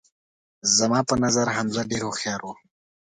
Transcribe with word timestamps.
زما 0.77 0.99
په 1.09 1.15
نظر 1.23 1.47
حمزه 1.55 1.81
ډیر 1.91 2.01
هوښیار 2.05 2.41
وو 2.43 2.53